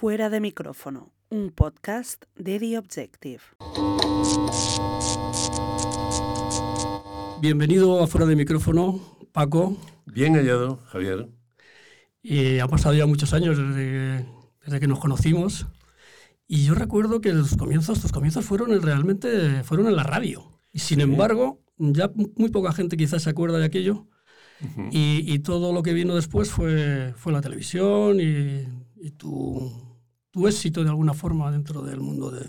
[0.00, 3.40] Fuera de micrófono, un podcast de The Objective.
[7.40, 9.00] Bienvenido a Fuera de micrófono,
[9.32, 9.76] Paco.
[10.06, 11.28] Bien hallado, Javier.
[12.22, 14.24] Y ha pasado ya muchos años desde,
[14.64, 15.66] desde que nos conocimos.
[16.46, 20.60] Y yo recuerdo que los comienzos, tus comienzos fueron realmente fueron en la radio.
[20.72, 24.06] Y sin embargo, ya muy poca gente quizás se acuerda de aquello.
[24.92, 28.66] y, y, todo lo que vino después fue, fue la televisión y,
[29.00, 29.87] y tu,
[30.38, 32.48] tu, éxito de alguna forma dentro del mundo de, de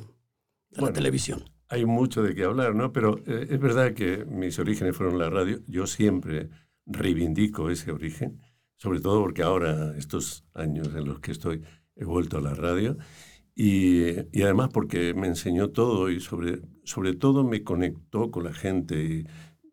[0.72, 1.44] bueno, la televisión.
[1.68, 2.92] Hay mucho de qué hablar, ¿no?
[2.92, 5.60] Pero eh, es verdad que mis orígenes fueron la radio.
[5.68, 6.50] Yo siempre
[6.86, 8.40] reivindico ese origen,
[8.76, 11.64] sobre todo porque ahora, estos años en los que estoy,
[11.96, 12.98] he vuelto a la radio.
[13.56, 18.54] Y, y, además porque me enseñó todo y sobre, sobre todo me conectó con la
[18.54, 19.28] gente y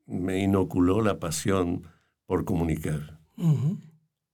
[0.07, 1.83] me inoculó la pasión
[2.27, 3.21] por comunicar.
[3.37, 3.79] Uh -huh.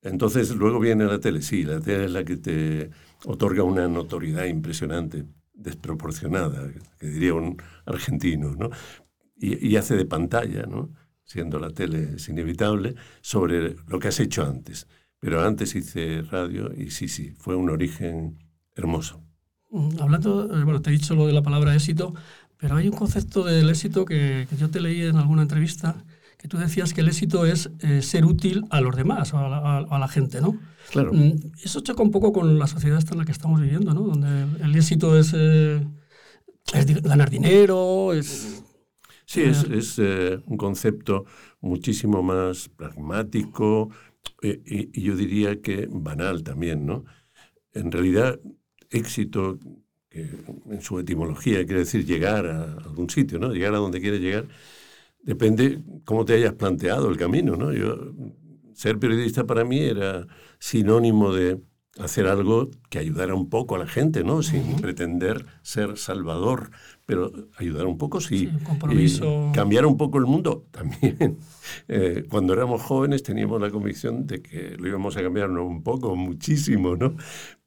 [0.02, 2.90] Entonces luego viene la tele, sí, la tele es la que te
[3.24, 8.70] otorga una notoriedad impresionante, desproporcionada, que diría un argentino, ¿no?
[9.36, 10.90] Y, y hace de pantalla, ¿no?
[11.24, 14.86] Siendo la tele es inevitable, sobre lo que has hecho antes.
[15.18, 18.38] Pero antes hice radio y sí, sí, fue un origen
[18.74, 19.22] hermoso.
[20.00, 22.14] Hablando, bueno, te he dicho lo de la palabra éxito,
[22.58, 26.04] pero hay un concepto del éxito que, que yo te leí en alguna entrevista,
[26.42, 29.58] que tú decías que el éxito es eh, ser útil a los demás, a la,
[29.58, 30.58] a, a la, gente, ¿no?
[30.90, 31.12] Claro.
[31.62, 34.00] Eso choca un poco con la sociedad esta en la que estamos viviendo, ¿no?
[34.00, 35.86] Donde el éxito es, eh,
[36.74, 38.64] es ganar dinero, es...
[39.24, 41.26] Sí, es, es eh, un concepto
[41.60, 43.90] muchísimo más pragmático
[44.42, 47.04] y, y yo diría que banal también, ¿no?
[47.72, 48.40] En realidad,
[48.90, 49.60] éxito,
[50.10, 50.28] que
[50.68, 53.52] en su etimología quiere decir llegar a algún sitio, ¿no?
[53.52, 54.48] Llegar a donde quieres llegar,
[55.22, 57.72] depende cómo te hayas planteado el camino, ¿no?
[57.72, 57.96] Yo,
[58.74, 60.26] ser periodista para mí era
[60.58, 61.60] sinónimo de
[61.98, 64.42] hacer algo que ayudara un poco a la gente, ¿no?
[64.42, 64.80] Sin uh -huh.
[64.80, 66.70] pretender ser salvador,
[67.04, 68.38] pero ayudar un poco, sí.
[68.38, 69.50] sí compromiso.
[69.50, 71.38] Y cambiar un poco el mundo también.
[71.88, 75.82] Eh, cuando éramos jóvenes teníamos la convicción de que lo íbamos a cambiar no un
[75.82, 77.14] poco, muchísimo, ¿no?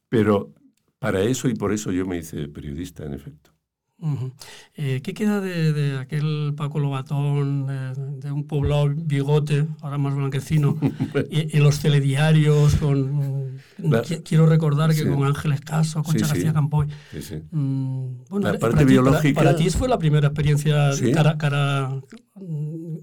[0.08, 0.52] Pero
[0.98, 3.55] para eso y por eso yo me hice periodista, en efecto.
[3.98, 4.32] Uh -huh.
[4.74, 10.14] eh, ¿Qué queda de, de, aquel Paco Lobatón, de, de, un poblado bigote, ahora más
[10.14, 10.76] blanquecino,
[11.30, 12.74] y, y, los telediarios?
[12.76, 15.08] Con, La, quiero recordar que sí.
[15.08, 16.52] con Ángeles Caso, con sí, García sí.
[16.52, 16.88] Campoy.
[17.18, 19.22] Sí, mm, bueno, la parte para biológica.
[19.22, 22.02] Ti, para, para, ti fue la primera experiencia cara, cara,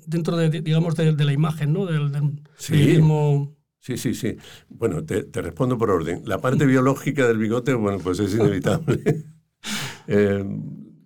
[0.06, 1.88] dentro de, digamos, de, de la imagen, ¿no?
[1.88, 2.40] Del, del
[2.70, 3.56] periodismo.
[3.80, 4.38] Sí, sí, sí.
[4.70, 6.22] Bueno, te, te, respondo por orden.
[6.26, 9.26] La parte biológica del bigote, bueno, pues es inevitable.
[10.08, 10.46] eh,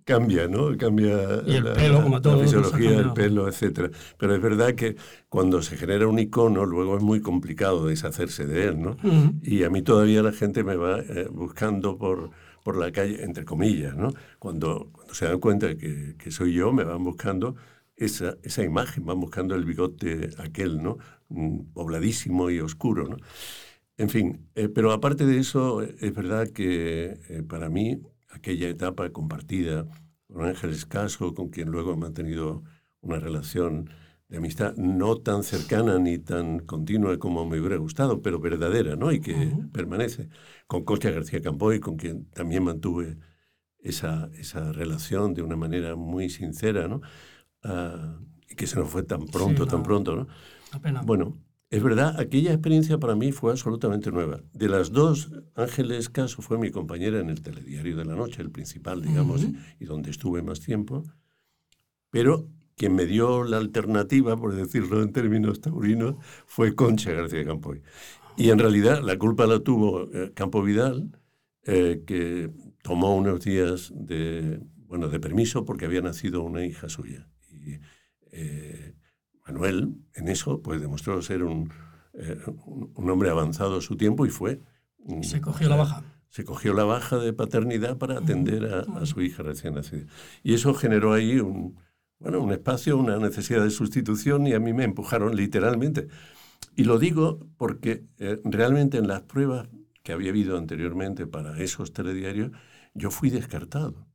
[0.07, 0.75] cambia, ¿no?
[0.77, 3.91] Cambia y el la, pelo, como todo, la fisiología del pelo, etcétera.
[4.17, 4.95] Pero es verdad que
[5.27, 8.91] cuando se genera un icono, luego es muy complicado deshacerse de él, ¿no?
[9.03, 9.39] Uh -huh.
[9.43, 12.31] Y a mí todavía la gente me va eh, buscando por,
[12.63, 14.13] por la calle, entre comillas, ¿no?
[14.39, 17.55] Cuando, cuando se dan cuenta de que, que soy yo, me van buscando
[17.97, 20.97] esa, esa imagen, van buscando el bigote aquel, ¿no?
[21.73, 23.17] pobladísimo y oscuro, ¿no?
[23.97, 27.99] En fin, eh, pero aparte de eso, es verdad que eh, para mí
[28.37, 29.85] aquella etapa compartida
[30.27, 32.63] con Ángeles Caso, con quien luego he mantenido
[33.01, 33.89] una relación
[34.29, 39.11] de amistad no tan cercana ni tan continua como me hubiera gustado, pero verdadera, ¿no?
[39.11, 39.71] Y que uh -huh.
[39.71, 40.29] permanece.
[40.67, 43.17] Con Concha García Campoy, con quien también mantuve
[43.79, 47.01] esa, esa relación de una manera muy sincera, ¿no?
[47.63, 48.19] Uh,
[48.49, 50.27] y que se nos fue tan pronto, sí, tan pronto, ¿no?
[50.71, 51.05] Apenas.
[51.05, 51.37] Bueno,
[51.69, 54.41] es verdad, aquella experiencia para mí fue absolutamente nueva.
[54.53, 58.51] De las dos, Ángeles Caso fue mi compañera en el telediario de la noche, el
[58.51, 59.75] principal, digamos, uh -huh.
[59.79, 61.03] y donde estuve más tiempo.
[62.09, 67.81] Pero quien me dio la alternativa, por decirlo en términos taurinos, fue Concha García Campoy.
[68.37, 71.11] Y en realidad la culpa la tuvo eh, Campo Vidal,
[71.63, 72.49] eh, que
[72.83, 77.27] tomó unos días de, bueno, de permiso porque había nacido una hija suya.
[77.51, 77.79] Y,
[78.31, 78.93] eh,
[79.47, 81.71] Manuel, en eso, pues demostró ser un,
[82.13, 82.37] eh,
[82.95, 84.61] un hombre avanzado a su tiempo y fue.
[85.21, 86.03] Se cogió la baja.
[86.29, 90.05] Se cogió la baja de paternidad para atender a, a su hija recién nacida.
[90.43, 91.77] Y eso generó ahí un,
[92.19, 96.07] bueno, un espacio, una necesidad de sustitución y a mí me empujaron literalmente.
[96.75, 99.69] Y lo digo porque eh, realmente en las pruebas
[100.03, 102.51] que había habido anteriormente para esos telediarios,
[102.93, 104.07] yo fui descartado.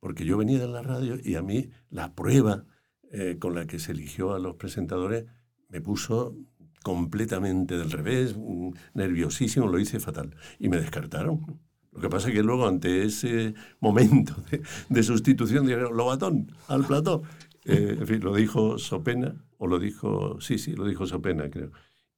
[0.00, 2.64] Porque yo venía de la radio y a mí la prueba
[3.12, 5.24] eh, con la que se eligió a los presentadores
[5.68, 6.36] me puso
[6.82, 10.34] completamente del revés, mm, nerviosísimo, lo hice fatal.
[10.58, 11.60] Y me descartaron.
[11.92, 16.86] Lo que pasa es que luego, ante ese momento de, de sustitución, dijeron, Lobatón, al
[16.86, 17.22] plató.
[17.64, 21.70] Eh, en fin, lo dijo Sopena, o lo dijo, sí, sí, lo dijo Sopena, creo.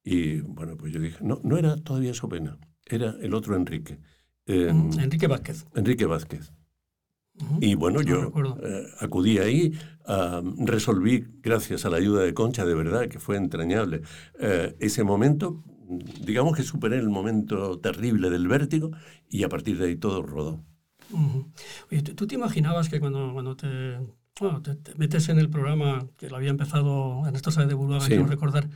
[0.04, 3.98] Y bueno, pues yo dije, no, no era todavía Sopena, era el otro Enrique.
[4.46, 5.66] Eh, Enrique Vázquez.
[5.74, 6.52] Enrique Vázquez.
[7.42, 7.58] Ujú.
[7.60, 8.32] Y bueno, No yo
[8.62, 9.72] eh, acudí ahí,
[10.06, 14.02] ah, resolví, gracias a la ayuda de Concha, de verdad, que fue entrañable,
[14.38, 15.62] eh, ese momento,
[16.24, 18.90] digamos que superé el momento terrible del vértigo
[19.28, 20.64] y a partir de ahí todo rodó.
[21.10, 21.50] Ujú.
[21.90, 23.66] Oye, ¿tú, tú te imaginabas que cuando, cuando te,
[24.40, 27.74] bueno, te, te metes en el programa, que lo había empezado en esto sabe de
[27.74, 28.08] Burbaga, Sí.
[28.08, 28.68] quiero recordar,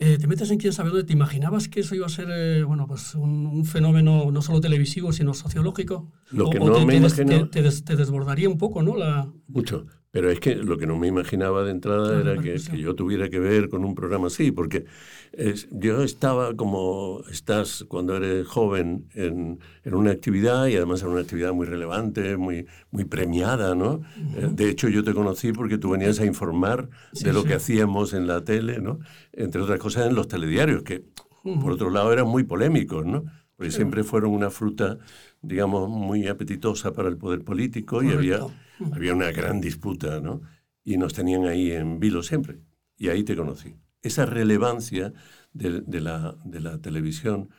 [0.00, 2.62] eh, te metes en quién sabe dónde, ¿te imaginabas que eso iba a ser eh,
[2.62, 6.12] bueno, pues un, un fenómeno no solo televisivo, sino sociológico?
[6.30, 8.82] Lo O- que o no te, me te des- te des- te desbordaría un poco,
[8.82, 8.96] ¿no?
[8.96, 9.86] La, Mucho.
[10.10, 13.38] Pero es que lo que no me imaginaba de entrada era que, yo tuviera que
[13.38, 14.86] ver con un programa así, porque
[15.32, 21.08] es- yo estaba como estás cuando eres joven en, en una actividad y además en
[21.08, 24.00] una actividad muy relevante, muy, muy premiada, ¿no?
[24.36, 27.48] Eh, De hecho, yo te conocí porque tú venías a informar Sí, de lo sí.
[27.48, 29.00] que hacíamos en la tele, ¿no?
[29.32, 31.04] Entre otras cosas en los telediarios, que
[31.44, 31.60] Ujú.
[31.60, 33.24] por otro lado eran muy polémicos, ¿no?
[33.56, 34.98] Porque siempre fueron una fruta,
[35.42, 38.40] digamos, muy apetitosa para el poder político y había.
[38.92, 40.42] había una gran disputa, ¿no?
[40.84, 42.60] Y nos tenían ahí en vilo siempre.
[42.96, 43.74] Y ahí te conocí.
[44.02, 45.12] Esa relevancia
[45.52, 47.50] de, de la, de la televisión,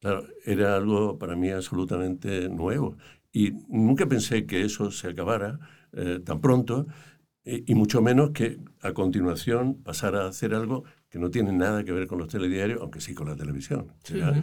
[0.00, 2.96] claro, era algo para mí absolutamente nuevo.
[3.32, 5.58] Y nunca pensé que eso se acabara
[5.92, 6.86] eh, tan pronto,
[7.44, 11.84] eh, y mucho menos que a continuación pasara a hacer algo que no tiene nada
[11.84, 13.92] que ver con los telediarios, aunque sí con la televisión.
[14.02, 14.42] Sí, sí.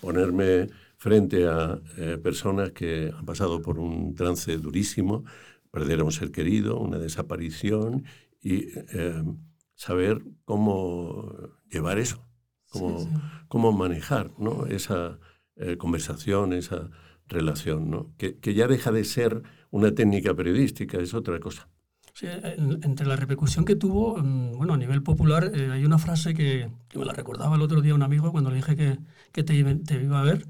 [0.00, 5.24] ponerme frente a eh, personas que han pasado por un trance durísimo,
[5.70, 8.04] perder a un ser querido, una desaparición,
[8.42, 9.22] y eh,
[9.74, 11.32] saber cómo
[11.70, 12.26] llevar eso,
[12.68, 13.10] cómo, Sí, sí.
[13.48, 14.66] cómo manejar ¿no?
[14.66, 15.18] esa
[15.56, 16.90] eh, conversación, esa
[17.28, 18.14] relación, ¿no?
[18.18, 21.68] que, que ya deja de ser una técnica periodística, es otra cosa.
[22.14, 25.98] Sí, en- entre la repercusión que tuvo, mm, bueno, a nivel popular, eh, hay una
[25.98, 28.98] frase que, que me la recordaba el otro día un amigo cuando le dije que,
[29.32, 30.46] que te iba a ver.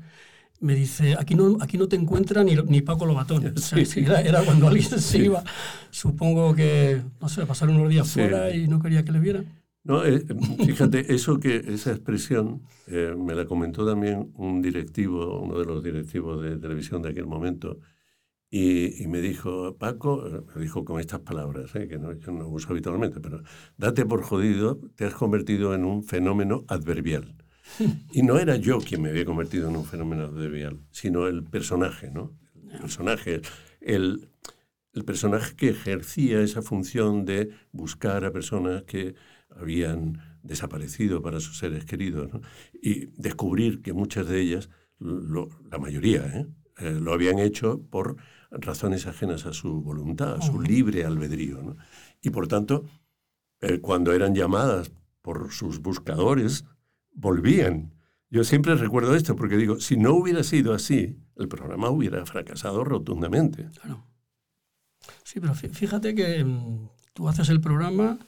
[0.60, 3.44] Me dice, aquí no, aquí no te encuentra ni, ni Paco Lobatón.
[3.56, 3.86] O sea, Sí.
[3.86, 5.18] sí, era, era cuando alguien se Sí.
[5.24, 5.42] iba,
[5.90, 8.20] supongo que, no sé, pasar unos días Sí.
[8.20, 9.46] fuera y no quería que le vieran.
[9.82, 10.22] No, eh,
[10.66, 15.82] fíjate, eso que, esa expresión eh, me la comentó también un directivo, uno de los
[15.82, 17.78] directivos de televisión de aquel momento,
[18.50, 22.32] y, y me dijo, Paco, eh, me dijo con estas palabras, eh, que no, yo
[22.32, 23.42] no uso habitualmente, pero
[23.78, 27.34] date por jodido, te has convertido en un fenómeno adverbial.
[28.12, 32.10] Y no era yo quien me había convertido en un fenómeno adverbial, sino el personaje,
[32.10, 32.36] ¿no?
[32.72, 33.40] El personaje,
[33.80, 34.28] el,
[34.92, 39.14] el personaje que ejercía esa función de buscar a personas que
[39.50, 42.40] habían desaparecido para sus seres queridos ¿no?
[42.82, 46.46] y descubrir que muchas de ellas, lo- la mayoría, ¿eh?
[46.78, 48.16] Eh, lo habían hecho por
[48.50, 51.62] razones ajenas a su voluntad, a su libre albedrío.
[51.62, 51.76] ¿no?
[52.22, 52.84] Y por tanto,
[53.60, 56.64] eh, cuando eran llamadas por sus buscadores,
[57.12, 57.94] volvían.
[58.30, 62.84] Yo siempre recuerdo esto porque digo, si no hubiera sido así, el programa hubiera fracasado
[62.84, 63.68] rotundamente.
[63.80, 64.06] Claro.
[65.24, 68.18] Sí, pero fí- fíjate que mm, tú haces el programa,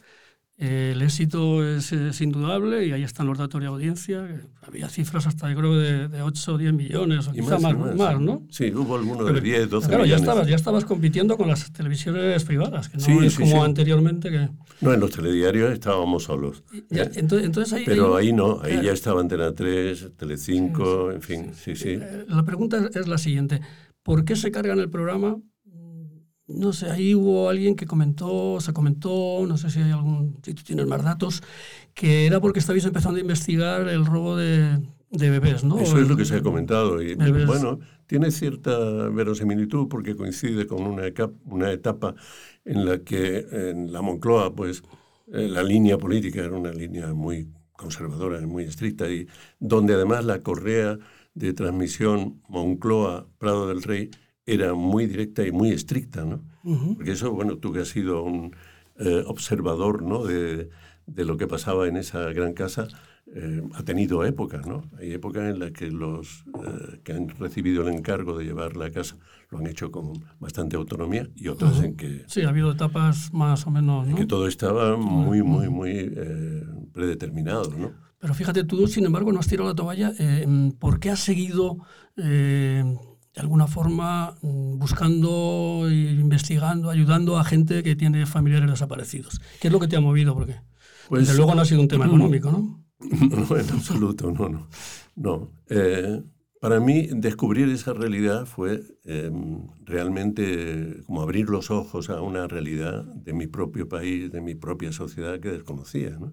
[0.64, 4.24] eh, el éxito es, es indudable y ahí están los datos de audiencia.
[4.64, 7.62] Había cifras hasta, yo creo, de, de 8 o 10 millones, o Y quizá y
[7.74, 8.46] más, más, ¿no?
[8.48, 10.22] Sí, hubo alguno de 10, 12 claro, ya millones.
[10.28, 13.58] estabas, ya estabas compitiendo con las televisiones privadas, que no Sí, es sí, como sí.
[13.58, 14.48] anteriormente que...
[14.80, 16.62] No, en los telediarios estábamos solos.
[16.90, 17.10] Ya, ¿eh?
[17.16, 18.82] entonces, entonces ahí, Pero ahí- no, ahí claro.
[18.86, 21.98] ya estaba Antena 3, Telecinco, en fin, sí, sí.
[22.00, 23.60] Eh, La pregunta es la siguiente.
[24.04, 25.36] ¿Por qué se cargan el programa?
[26.54, 30.54] No sé, ahí hubo alguien que comentó, se comentó, no sé si hay algún, si
[30.54, 31.42] tú tienes más datos,
[31.94, 34.78] que era porque estabais empezando a investigar el robo de,
[35.10, 35.78] de bebés, ¿no?
[35.78, 37.00] Eso es lo que se ha comentado.
[37.02, 37.46] Y, Bebés.
[37.46, 38.78] bueno, tiene cierta
[39.10, 42.14] verosimilitud porque coincide con una, eca- una etapa
[42.64, 44.82] en la que en la Moncloa, pues,
[45.32, 49.26] eh, la línea política era una línea muy conservadora muy estricta, y
[49.58, 50.98] donde además la correa
[51.34, 54.10] de transmisión Moncloa-Prado del Rey
[54.46, 56.42] era muy directa y muy estricta, ¿no?
[56.96, 58.54] Porque eso, bueno, tú que has sido un
[58.98, 60.24] eh, observador ¿no?
[60.24, 60.68] de,
[61.06, 62.88] de lo que pasaba en esa gran casa,
[63.34, 64.82] eh, ha tenido épocas, ¿no?
[64.98, 68.90] Hay épocas en las que los eh, que han recibido el encargo de llevar la
[68.90, 69.16] casa
[69.48, 73.66] lo han hecho con bastante autonomía y otras en que, Sí, ha habido etapas más
[73.66, 74.16] o menos, ¿no?
[74.16, 76.10] que todo estaba muy, muy, muy
[76.92, 77.92] predeterminado, ¿no?
[78.18, 80.12] Pero fíjate, tú, sin embargo, no has tirado la toalla.
[80.78, 81.78] ¿Por qué has seguido,
[83.34, 89.40] de alguna forma, mm, buscando, investigando, ayudando a gente que tiene familiares desaparecidos?
[89.60, 90.34] ¿Qué es lo que te ha movido?
[90.34, 90.56] Porque,
[91.08, 92.84] Pues- desde luego, no ha sido un tema económico, ¿no?
[93.50, 94.68] No, en absoluto, no, no.
[95.16, 95.50] no.
[95.68, 96.22] Eh,
[96.60, 99.30] para mí, descubrir esa realidad fue eh,
[99.84, 104.92] realmente como abrir los ojos a una realidad de mi propio país, de mi propia
[104.92, 106.10] sociedad que desconocía.
[106.10, 106.32] ¿no?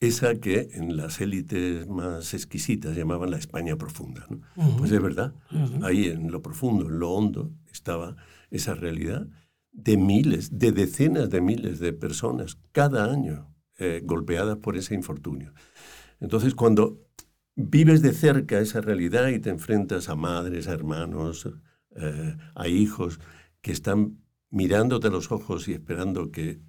[0.00, 4.26] Esa que en las élites más exquisitas llamaban la España profunda.
[4.28, 4.40] ¿no?
[4.76, 5.34] Pues es verdad,
[5.82, 8.16] ahí en lo profundo, en lo hondo, estaba
[8.50, 9.26] esa realidad
[9.72, 15.52] de miles, de decenas de miles de personas cada año eh, golpeadas por ese infortunio.
[16.20, 17.02] Entonces, cuando
[17.54, 21.48] vives de cerca esa realidad y te enfrentas a madres, a hermanos,
[21.94, 23.20] eh, a hijos
[23.60, 24.18] que están
[24.50, 26.60] mirándote a los ojos y esperando que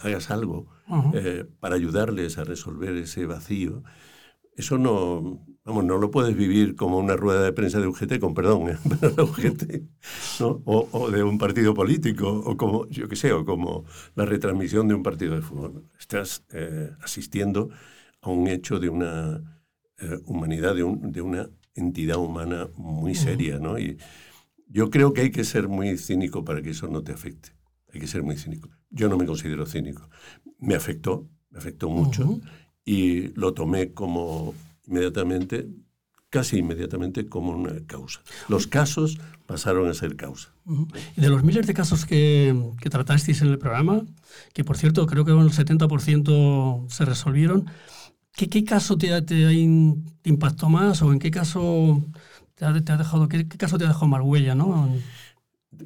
[0.00, 0.68] hagas algo
[1.14, 3.82] eh, para ayudarles a resolver ese vacío,
[4.56, 8.34] eso no, vamos, no lo puedes vivir como una rueda de prensa de UGT, con
[8.34, 8.78] perdón, ¿eh?
[9.22, 9.82] UGT,
[10.40, 10.62] ¿no?
[10.64, 13.84] o, de un partido político, o como, yo qué sé, o como
[14.16, 15.84] la retransmisión de un partido de fútbol.
[15.98, 17.70] Estás eh, asistiendo
[18.20, 19.54] a un hecho de una
[20.26, 23.80] humanidad, de, de, una entidad humana muy seria, ¿no?
[23.80, 23.98] Y
[24.68, 27.57] yo creo que hay que ser muy cínico para que eso no te afecte.
[27.92, 28.68] Hay que ser muy cínico.
[28.90, 30.08] Yo no me considero cínico.
[30.58, 32.40] Me afectó, me afectó mucho
[32.84, 34.54] y lo tomé como
[34.86, 35.68] inmediatamente,
[36.30, 38.20] casi inmediatamente, como una causa.
[38.48, 40.52] Los casos pasaron a ser causa.
[41.16, 44.02] Y de los miles de casos que, que, tratasteis en el programa,
[44.52, 47.66] que por cierto creo que el 70% se resolvieron,
[48.32, 49.52] ¿qué, qué caso te, te,
[50.24, 52.02] impactó más o en qué caso
[52.54, 54.54] te ha, te ha dejado, qué, qué, caso te ha dejado más huella?
[54.54, 54.90] ¿no?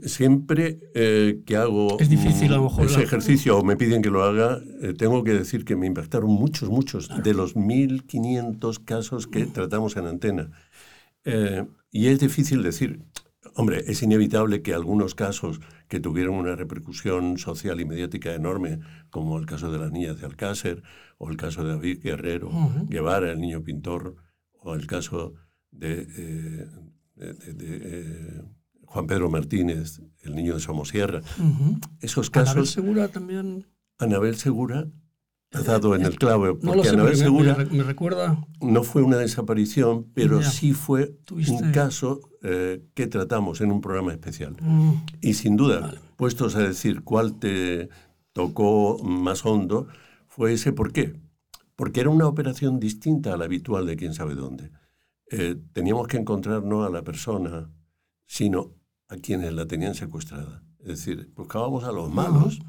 [0.04, 4.10] Siempre eh, que hago es difícil, a lo mejor, ese ejercicio o me piden que
[4.10, 9.26] lo haga, eh, tengo que decir que me impactaron muchos, muchos de los 1.500 casos
[9.26, 10.50] que tratamos en antena.
[11.24, 13.02] Eh, y es difícil decir,
[13.56, 18.78] hombre, es inevitable que algunos casos que tuvieron una repercusión social y mediática enorme,
[19.10, 20.84] como el caso de las niñas de Alcácer,
[21.18, 22.50] o el caso de David Guerrero,
[22.88, 24.14] Guevara, el niño pintor,
[24.60, 25.34] o el caso
[25.72, 26.06] de,
[27.16, 28.42] de
[28.92, 31.22] Juan Pedro Martínez, el niño de Somosierra.
[32.00, 32.50] Esos casos.
[32.50, 33.66] Anabel Segura también.
[33.98, 34.86] Anabel Segura
[35.50, 36.58] ha dado en el clavo.
[36.58, 38.46] Porque no sé, Anabel Segura me, recuerda.
[38.60, 44.12] No fue una desaparición, pero sí fue un caso eh, que tratamos en un programa
[44.12, 44.56] especial.
[44.60, 44.92] Mm.
[45.22, 47.88] Y sin duda, puestos a decir cuál te
[48.34, 49.88] tocó más hondo,
[50.28, 51.14] fue ese por qué.
[51.76, 54.70] Porque era una operación distinta a la habitual de quién sabe dónde.
[55.30, 57.70] Eh, teníamos que encontrar no a la persona,
[58.26, 58.81] sino
[59.12, 60.62] a quienes la tenían secuestrada.
[60.80, 62.60] Es decir, buscábamos a los malos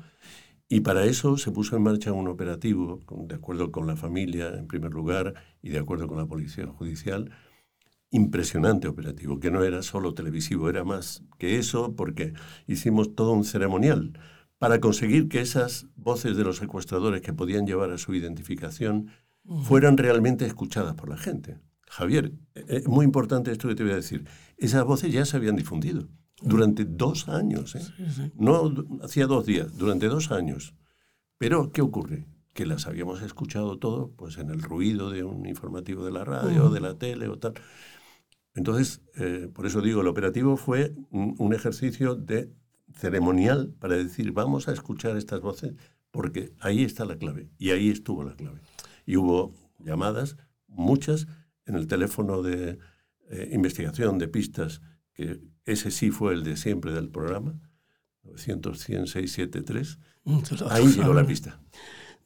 [0.67, 4.67] y para eso se puso en marcha un operativo, de acuerdo con la familia en
[4.67, 7.31] primer lugar y de acuerdo con la policía judicial,
[8.11, 12.33] impresionante operativo, que no era solo televisivo, era más que eso porque
[12.67, 14.19] hicimos todo un ceremonial
[14.59, 19.07] para conseguir que esas voces de los secuestradores que podían llevar a su identificación
[19.63, 21.57] fueran realmente escuchadas por la gente.
[21.87, 24.25] Javier, es muy importante esto que te voy a decir.
[24.57, 26.09] Esas voces ya se habían difundido
[26.43, 27.75] durante dos años.
[27.75, 28.31] ¿eh?
[28.35, 30.73] No hacía dos días, durante dos años.
[31.37, 32.25] Pero, ¿qué ocurre?
[32.53, 36.69] Que las habíamos escuchado todo pues, en el ruido de un informativo de la radio,
[36.69, 37.53] de la tele o tal.
[38.55, 42.51] Entonces, eh, por eso digo, el operativo fue un, ejercicio de
[42.93, 45.73] ceremonial para decir, vamos a escuchar estas voces,
[46.11, 47.49] porque ahí está la clave.
[47.57, 48.59] Y ahí estuvo la clave.
[49.05, 51.27] Y hubo llamadas, muchas,
[51.65, 52.77] en el teléfono de
[53.29, 54.81] eh, investigación de pistas
[55.13, 57.59] que ese sí fue el de siempre del programa,
[58.23, 59.99] 900, 100, 673.
[60.69, 61.59] Ahí llegó la pista.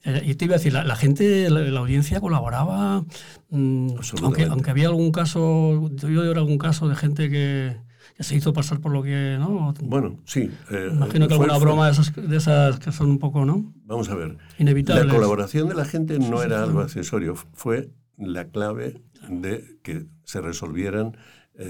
[0.03, 3.03] Eh, y te iba a decir, la, gente, la, audiencia colaboraba,
[3.49, 3.89] mm,
[4.21, 7.77] aunque, aunque había algún caso, yo he algún caso de gente que,
[8.19, 9.73] se hizo pasar por lo que, ¿no?
[9.81, 10.49] Bueno, sí.
[10.71, 13.73] Eh, Imagino que alguna broma de esas, que son un poco, ¿no?
[13.85, 14.37] Vamos a ver.
[14.57, 15.05] Inevitables.
[15.05, 20.41] La colaboración de la gente no era algo accesorio, fue la clave de que se
[20.41, 21.17] resolvieran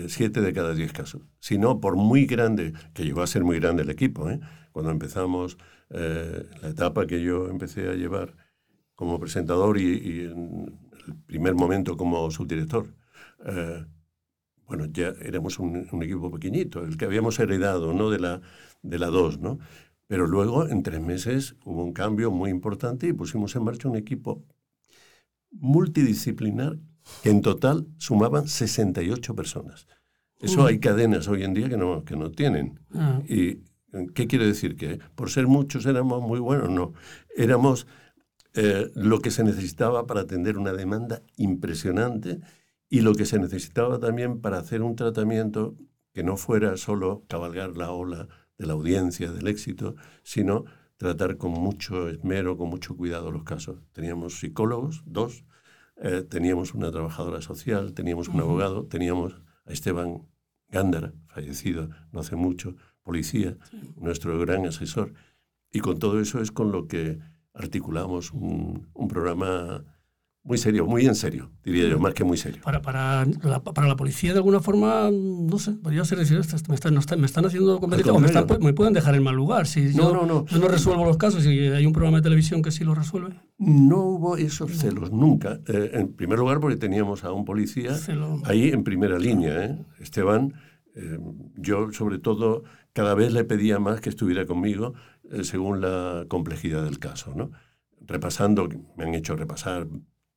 [0.07, 1.21] siete de cada diez casos.
[1.39, 4.39] Si no, por muy grande, que llegó a ser muy grande el equipo, ¿eh?
[4.71, 5.57] cuando empezamos
[5.89, 8.35] eh, la etapa que yo empecé a llevar
[8.95, 12.87] como presentador y, en el primer momento como subdirector,
[14.65, 18.09] bueno, ya éramos un, equipo pequeñito, el que habíamos heredado ¿no?
[18.09, 18.41] de la
[18.81, 19.59] de la 2, ¿no?
[20.07, 23.97] Pero luego, en tres meses, hubo un cambio muy importante y pusimos en marcha un
[23.97, 24.45] equipo
[25.51, 26.77] multidisciplinar
[27.23, 29.87] que en total sumaban 68 personas.
[30.39, 32.79] Eso hay cadenas hoy en día que no, que no tienen.
[32.93, 33.21] Ah.
[33.27, 33.63] ¿Y
[34.13, 34.75] qué quiere decir?
[34.75, 36.69] ¿Que por ser muchos éramos muy buenos?
[36.69, 36.93] No.
[37.35, 37.87] Éramos
[38.53, 42.39] eh, lo que se necesitaba para atender una demanda impresionante
[42.89, 45.75] y lo que se necesitaba también para hacer un tratamiento
[46.13, 50.65] que no fuera solo cabalgar la ola de la audiencia, del éxito, sino
[50.97, 53.83] tratar con mucho esmero, con mucho cuidado los casos.
[53.91, 55.45] Teníamos psicólogos, dos,
[56.01, 60.27] eh, teníamos una trabajadora social, teníamos un abogado, teníamos a Esteban
[60.69, 63.57] Gándara, fallecido no hace mucho, policía,
[63.95, 65.13] nuestro gran asesor.
[65.71, 67.19] Y con todo eso es con lo que
[67.53, 69.85] articulamos un, programa
[70.47, 72.61] muy serio, muy en serio, diría yo, más que muy serio.
[72.63, 76.39] Para, para, la, para la policía, de alguna forma, no sé, podría ser decir,
[76.69, 79.67] me están, me están haciendo competencia o me, están, me, pueden dejar en mal lugar.
[79.67, 80.45] Si no, yo, no, no.
[80.45, 83.35] yo no resuelvo los casos y hay un programa de televisión que sí lo resuelve.
[83.57, 85.59] No hubo esos celos, nunca.
[85.67, 88.41] Eh, en primer lugar, porque teníamos a un policía Celo.
[88.45, 89.85] ahí en primera línea, ¿eh?
[89.99, 90.53] Esteban.
[90.95, 91.19] Eh,
[91.57, 92.63] yo, sobre todo,
[92.93, 94.93] cada vez le pedía más que estuviera conmigo
[95.29, 97.51] eh, según la complejidad del caso, ¿no?
[97.99, 99.87] Repasando, me han hecho repasar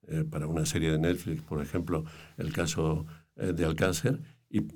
[0.09, 2.05] eh, para una serie de Netflix, por ejemplo,
[2.37, 4.67] el caso eh, de Alcácer, y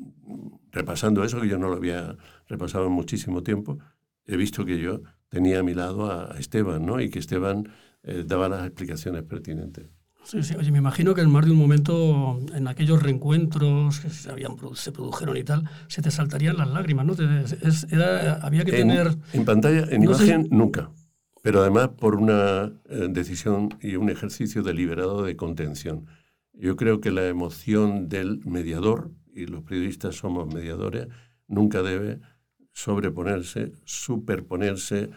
[0.71, 2.17] repasando eso, que yo no lo había
[2.49, 3.79] repasado en muchísimo tiempo,
[4.27, 7.01] he visto que yo tenía a mi lado a Esteban, ¿no?
[7.01, 7.69] Y que Esteban
[8.03, 9.87] eh, daba las explicaciones pertinentes.
[10.25, 10.55] Sí, sí.
[10.59, 14.57] Oye, me imagino que en más de un momento, en aquellos reencuentros que se, habían,
[14.75, 17.15] se produjeron y tal, se te saltarían las lágrimas, ¿no?
[17.15, 19.17] Te, es, era, había que en, tener...
[19.35, 20.91] En pantalla, en no imagen, sé- nunca.
[21.45, 26.07] Pero además por una eh, decisión y un ejercicio deliberado de contención.
[26.55, 31.09] Yo creo que la emoción del mediador, y los periodistas somos mediadores,
[31.47, 32.21] nunca debe
[32.73, 35.11] sobreponerse, superponerse,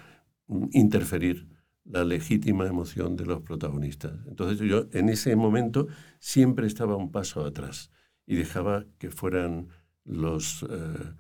[0.48, 1.48] mm, interferir
[1.86, 4.20] la legítima emoción de los protagonistas.
[4.28, 5.88] Entonces yo en ese momento
[6.20, 7.90] siempre estaba un paso atrás
[8.26, 9.70] y dejaba que fueran
[10.04, 11.14] los eh,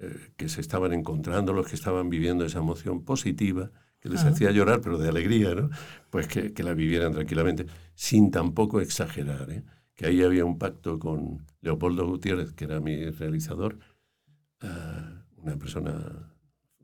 [0.00, 4.30] eh, que se estaban encontrando, los que estaban viviendo esa emoción positiva, que les Ajá.
[4.30, 5.70] hacía llorar, pero de alegría, ¿no?
[6.10, 9.64] Pues que, que la vivieran tranquilamente, sin tampoco exagerar, ¿eh?
[9.94, 13.78] Que ahí había un pacto con Leopoldo Gutiérrez, que era mi realizador,
[14.62, 16.32] ah, una persona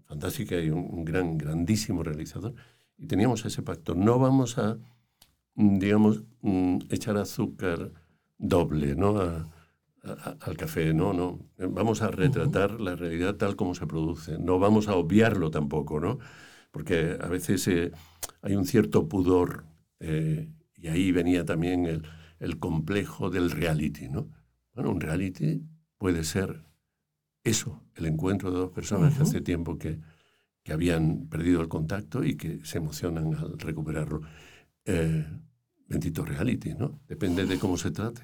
[0.06, 2.54] fantástica y un, gran, grandísimo realizador,
[2.96, 3.94] y teníamos ese pacto.
[3.94, 4.78] No vamos a,
[5.54, 7.92] digamos, mm, echar azúcar
[8.38, 9.20] doble, ¿no?
[9.20, 9.48] A-
[10.04, 11.40] a- al café, no, no.
[11.58, 14.38] Vamos a retratar la realidad tal como se produce.
[14.38, 16.18] No vamos a obviarlo tampoco, ¿no?
[16.74, 17.92] Porque a veces eh,
[18.42, 19.64] hay un cierto pudor
[20.00, 22.02] eh, y ahí venía también el,
[22.40, 24.28] el complejo del reality, ¿no?
[24.74, 25.62] Bueno, un reality
[25.98, 26.64] puede ser
[27.44, 30.00] eso, el encuentro de dos personas que hace tiempo que,
[30.64, 34.22] que habían perdido el contacto y que se emocionan al recuperarlo.
[34.84, 35.24] Eh,
[35.86, 36.98] bendito reality, ¿no?
[37.06, 38.22] Depende de cómo se trate.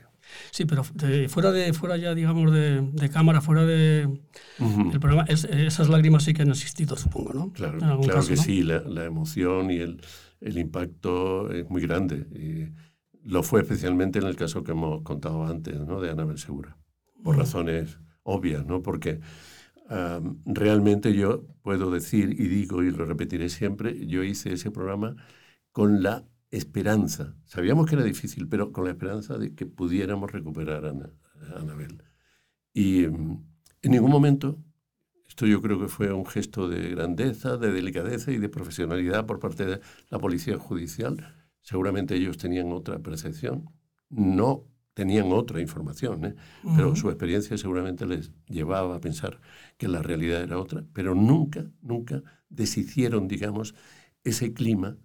[0.50, 4.08] Sí, pero de- fuera, de, fuera ya, digamos, de, de cámara, fuera de,
[4.58, 4.90] Ujú.
[4.92, 7.52] el programa, es- esas lágrimas sí que han existido, supongo, ¿no?
[7.52, 8.42] Claro, caso, que ¿no?
[8.42, 10.02] sí, la, la emoción y el,
[10.40, 12.26] el impacto es muy grande.
[12.34, 12.72] Y
[13.28, 16.00] lo fue especialmente en el caso que hemos contado antes, ¿no?
[16.00, 16.76] de Anabel Segura,
[17.22, 18.82] por razones obvias, ¿no?
[18.82, 19.20] porque
[20.44, 25.16] realmente yo puedo decir y digo y lo repetiré siempre, yo hice ese programa
[25.72, 30.84] con la esperanza, sabíamos que era difícil, pero con la esperanza de que pudiéramos recuperar
[30.86, 31.12] a, Ana-
[31.54, 32.02] a Anabel.
[32.74, 33.44] Y mm,
[33.82, 34.58] en ningún momento
[35.28, 39.38] esto yo creo que fue un gesto de grandeza, de delicadeza y de profesionalidad por
[39.38, 41.34] parte de la policía judicial.
[41.62, 43.70] Seguramente ellos tenían otra percepción,
[44.08, 46.34] no tenían otra información, ¿eh?
[46.72, 49.40] pero su experiencia seguramente les llevaba a pensar
[49.78, 53.74] que la realidad era otra, pero nunca, nunca deshicieron, digamos,
[54.24, 54.98] ese clima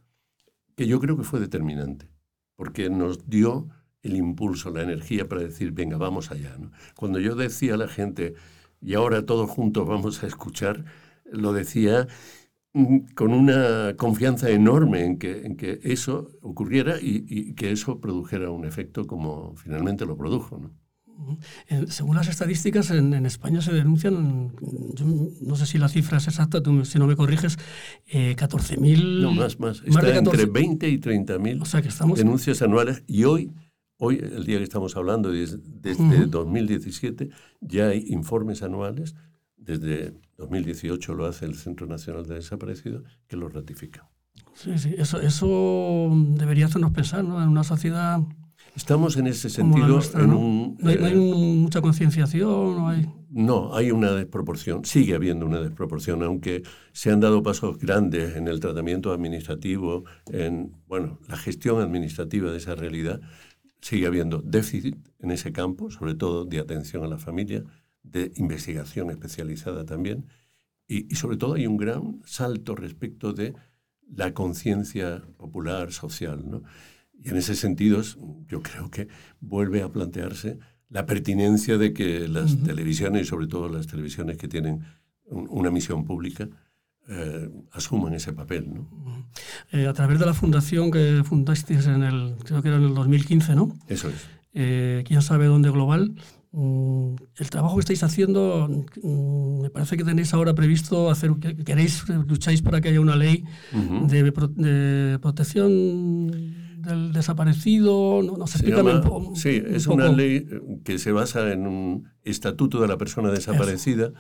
[0.76, 2.08] que yo creo que fue determinante,
[2.56, 3.70] porque nos dio
[4.04, 6.56] el impulso, la energía para decir, venga, vamos allá.
[6.60, 6.72] ¿no?
[6.96, 8.36] Cuando yo decía a la gente,
[8.82, 10.86] y ahora todos juntos vamos a escuchar,
[11.26, 12.08] lo decía
[12.74, 18.52] mm, con una confianza enorme en que, en que eso ocurriera y, que eso produjera
[18.52, 20.72] un efecto como finalmente lo produjo.
[21.68, 24.54] En- según las estadísticas, en, en España se denuncian,
[24.94, 25.06] yo
[25.42, 27.58] no sé si la cifra es exacta, tú si no me corriges,
[28.08, 29.22] eh, 14.000...
[29.22, 29.80] No, más, más.
[29.82, 32.18] más Está de 14 entre 20 y 30 mil O sea que estamos...
[32.18, 33.52] denuncias anuales y hoy,
[33.98, 36.28] hoy, el día que estamos hablando, des- desde Ujú.
[36.28, 37.30] 2017,
[37.62, 39.16] ya hay informes anuales,
[39.58, 44.08] desde 2018 lo hace el Centro Nacional de Desaparecidos, que lo ratifica.
[44.54, 47.42] Sí, sí, eso, eso debería hacernos pensar, ¿no?
[47.42, 48.20] En una sociedad
[48.76, 50.40] Estamos en ese sentido nuestra, en ¿no?
[50.40, 50.78] un...
[50.80, 53.10] No hay, no hay eh, un- mucha concienciación, no hay...
[53.30, 58.48] No, hay una desproporción, sigue habiendo una desproporción, aunque se han dado pasos grandes en
[58.48, 63.20] el tratamiento administrativo, en bueno, la gestión administrativa de esa realidad,
[63.82, 67.64] sigue habiendo déficit en ese campo, sobre todo de atención a la familia,
[68.04, 70.28] de investigación especializada también,
[70.88, 73.54] y, y sobre todo hay un gran salto respecto de
[74.16, 76.50] la conciencia popular, social.
[76.50, 76.64] ¿no?
[77.24, 78.02] Y en ese sentido,
[78.48, 79.08] yo creo que
[79.40, 84.48] vuelve a plantearse la pertinencia de que las televisiones, y sobre todo las televisiones que
[84.48, 84.82] tienen
[85.26, 86.48] un- una misión pública,
[87.10, 88.72] eh, asuman ese papel.
[88.74, 88.88] ¿no?
[89.72, 92.94] Eh, a través de la fundación que fundasteis en el, creo que era en el
[92.96, 93.76] 2015, ¿no?
[93.88, 94.28] Eso es.
[94.54, 96.16] Eh, quién sabe dónde global.
[96.52, 98.68] Mm, el trabajo que estáis haciendo,
[99.04, 103.16] mm, me parece que tenéis ahora previsto hacer, que queréis, lucháis para que haya una
[103.18, 103.44] ley
[104.08, 106.32] de protección
[106.86, 108.22] del desaparecido?
[108.24, 108.38] ¿No?
[108.38, 110.48] Nos se llama, un, Sí, es una ley
[110.84, 114.12] que se basa en un estatuto de la persona desaparecida.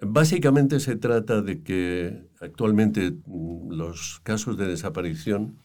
[0.00, 5.58] Básicamente se trata de que actualmente mm, los casos de desaparición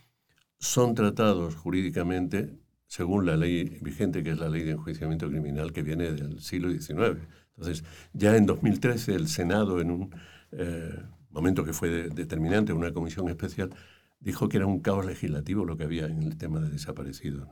[0.60, 5.84] son tratados jurídicamente según la ley vigente, que es la ley de enjuiciamiento criminal que
[5.84, 7.19] viene del siglo XIX.
[7.58, 10.15] Entonces, ya en 2013 el Senado, en un
[10.52, 10.95] eh,
[11.30, 13.71] momento que fue determinante, una comisión especial,
[14.19, 17.47] dijo que era un caos legislativo lo que había en el tema de desaparecidos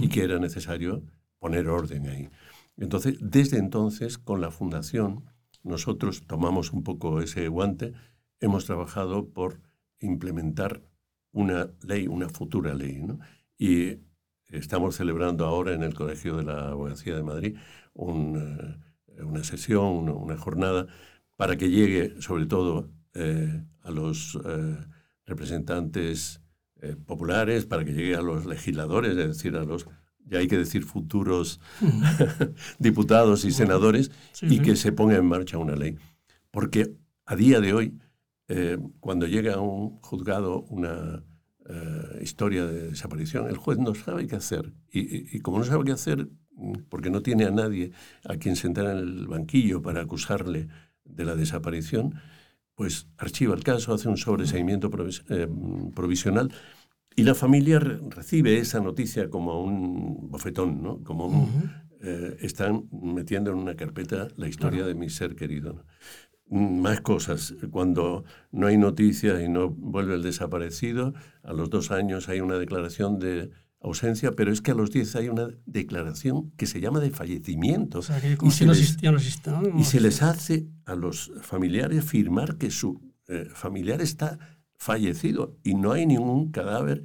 [0.00, 1.02] y que era necesario
[1.38, 2.28] poner orden ahí.
[2.76, 5.24] Entonces, desde entonces, con la Fundación,
[5.62, 7.94] nosotros tomamos un poco ese guante,
[8.40, 9.60] hemos trabajado por
[10.00, 10.82] implementar
[11.32, 13.02] una ley, una futura ley.
[13.02, 13.18] ¿no?
[13.58, 13.98] Y
[14.48, 20.36] estamos celebrando ahora en el Colegio de la Abogacía de Madrid eh, una sesión, una,
[20.36, 20.86] jornada,
[21.36, 24.78] para que llegue sobre todo eh, a los eh,
[25.30, 26.40] representantes
[27.06, 29.86] populares, para que llegue a los legisladores, es decir, a los
[30.26, 31.60] ya hay que decir futuros
[32.78, 34.10] diputados y senadores,
[34.42, 35.96] y que se ponga en marcha una ley.
[36.50, 36.94] Porque
[37.26, 37.98] a día de hoy,
[39.00, 41.24] cuando llega a un juzgado una
[42.20, 44.72] historia de desaparición, el juez no sabe qué hacer.
[44.90, 46.28] Y, y, como no sabe qué hacer,
[46.88, 47.92] porque no tiene a nadie
[48.24, 50.68] a quien sentar en el banquillo para acusarle
[51.04, 52.14] de la desaparición,
[52.80, 54.90] pues archiva el caso, hace un sobreseimiento
[55.28, 55.46] eh,
[55.94, 56.50] provisional
[57.14, 61.04] y la familia recibe esa noticia como un bofetón, ¿no?
[61.04, 61.46] Como
[62.00, 65.84] eh, están metiendo en una carpeta la historia de mi ser querido.
[66.48, 67.54] Más cosas.
[67.70, 71.12] Cuando no hay noticias y no vuelve el desaparecido,
[71.42, 75.16] a los dos años hay una declaración de ausencia, pero es que a los 10
[75.16, 78.00] hay una declaración que se llama de fallecimiento.
[78.42, 78.98] y, se les,
[79.76, 84.38] y se les hace a los familiares firmar que su eh, familiar está
[84.76, 87.02] fallecido y no hay ningún cadáver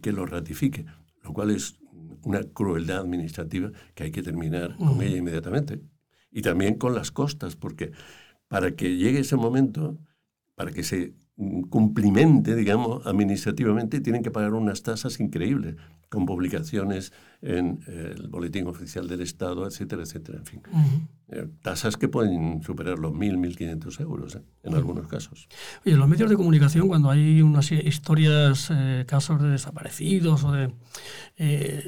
[0.00, 0.86] que lo ratifique,
[1.22, 1.78] lo cual es
[2.22, 5.80] una crueldad administrativa que hay que terminar con ella inmediatamente.
[6.30, 7.92] Y también con las costas, porque
[8.48, 9.98] para que llegue ese momento,
[10.54, 11.14] para que se
[11.68, 15.76] cumplimente, digamos, administrativamente, tienen que pagar unas tasas increíbles
[16.14, 17.12] con publicaciones
[17.44, 20.38] en eh, el Boletín Oficial del Estado, etcétera, etcétera.
[20.38, 20.62] En fin,
[21.28, 24.42] eh, tasas que pueden superar los 1.000, 1.500 euros ¿eh?
[24.62, 25.48] en algunos casos.
[25.84, 28.70] Oye, los medios de comunicación, cuando hay unas historias,
[29.06, 30.72] casos de desaparecidos o de...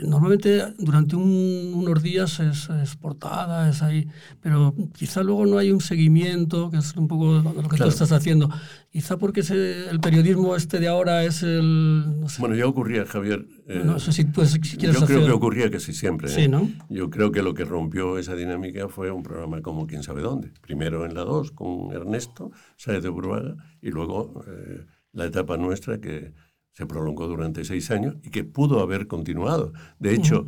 [0.03, 4.09] normalmente durante unos días es, es, portada, es ahí,
[4.41, 8.12] pero quizá luego no hay un seguimiento, que es un poco lo que tú estás
[8.12, 8.51] haciendo.
[8.91, 12.25] Quizá porque el periodismo este de ahora es el...
[12.39, 13.47] Bueno, ya ocurría, Javier.
[13.85, 16.29] no sé si, pues, si quieres Yo creo que ocurría casi siempre.
[16.29, 16.48] Sí, ¿eh?
[16.48, 16.68] ¿no?
[16.88, 20.52] Yo creo que lo que rompió esa dinámica fue un programa como Quién sabe dónde.
[20.62, 26.00] Primero en la 2 con Ernesto Sáez de Burbaga y luego eh, la etapa nuestra
[26.00, 26.33] que
[26.72, 29.72] se prolongó durante seis años y que pudo haber continuado.
[29.98, 30.46] De hecho,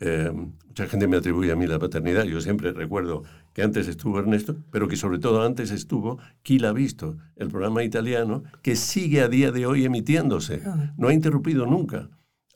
[0.00, 0.32] eh,
[0.66, 2.24] mucha gente me atribuye a mí la paternidad.
[2.24, 7.18] Yo siempre recuerdo que antes estuvo Ernesto, pero que sobre todo antes estuvo Quila Visto,
[7.36, 10.62] el programa italiano que sigue a día de hoy emitiéndose.
[10.96, 12.08] No ha interrumpido nunca.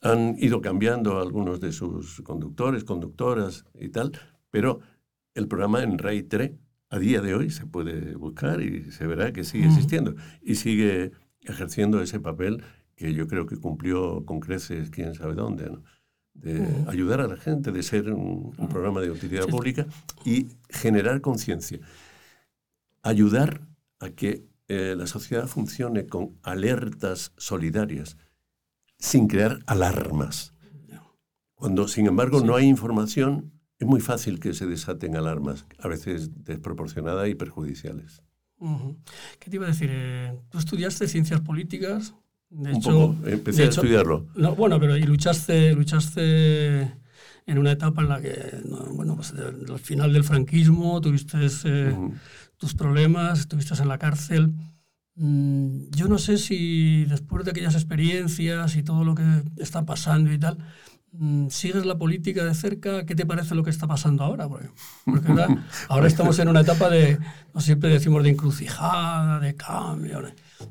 [0.04, 4.12] Han ido cambiando algunos de sus conductores, conductoras y tal,
[4.50, 4.80] pero
[5.34, 6.52] el programa en RAI 3
[6.90, 11.10] a día de hoy se puede buscar y se verá que sigue existiendo y sigue
[11.40, 12.62] ejerciendo ese papel
[12.94, 15.70] que yo creo que cumplió con creces quién sabe dónde.
[15.70, 15.82] ¿no?
[16.34, 19.86] de ayudar a la gente, de ser un, programa de utilidad pública
[20.24, 21.78] y generar conciencia.
[23.02, 23.62] Ayudar
[24.00, 28.16] a que eh, la sociedad funcione con alertas solidarias,
[29.04, 30.54] sin crear alarmas.
[31.54, 36.30] Cuando, sin embargo, no hay información, es muy fácil que se desaten alarmas, a veces
[36.44, 38.22] desproporcionadas y perjudiciales.
[39.38, 39.90] ¿Qué te iba a decir?
[39.92, 42.14] Eh, tú estudiaste ciencias políticas,
[42.48, 44.26] de hecho, empecé a estudiarlo.
[44.56, 46.82] bueno, pero y luchaste, luchaste
[47.46, 48.60] en una etapa en la que,
[48.92, 51.94] bueno, pues al final del franquismo tuviste eh,
[52.56, 54.54] tus problemas, estuviste en la cárcel.
[55.16, 59.22] Mm, yo no sé si después de aquellas experiencias y todo lo que
[59.58, 60.58] está pasando y tal,
[61.12, 63.06] mm, ¿sigues la política de cerca?
[63.06, 64.48] ¿Qué te parece lo que está pasando ahora?
[64.48, 64.66] Porque,
[65.88, 67.18] ahora, estamos en una etapa de,
[67.54, 70.22] no siempre decimos de encrucijada, de cambio.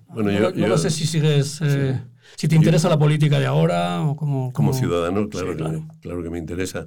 [0.10, 2.01] Bueno, yo, no, sé si sigues, eh,
[2.36, 4.51] si te interesa la política de ahora o como...
[4.51, 6.86] Como, ciudadano, claro, Que, claro que me interesa.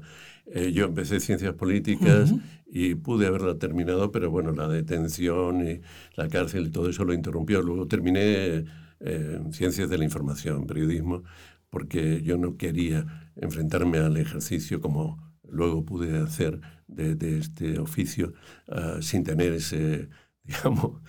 [0.53, 2.33] Eh, yo empecé ciencias políticas
[2.67, 5.81] y pude haberla terminado, pero bueno, la detención y
[6.15, 7.63] la cárcel y todo eso lo interrumpió.
[7.63, 8.65] Luego terminé
[9.01, 11.25] eh, ciencias de la información, periodismo,
[11.71, 18.33] porque yo no quería enfrentarme al ejercicio como luego pude hacer de, este oficio
[18.69, 20.09] ah, sin tener ese,
[20.45, 21.01] digamos,